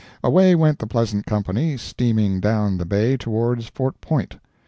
[0.23, 4.35] Away went the pleasant company, steaming down the Bay towards Fort Point.